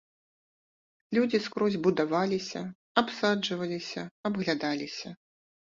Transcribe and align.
Людзі 1.17 1.41
скрозь 1.49 1.77
будаваліся, 1.85 2.59
абсаджваліся, 3.03 4.01
абглядаліся. 4.31 5.09